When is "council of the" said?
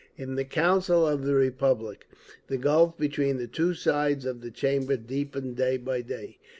0.45-1.35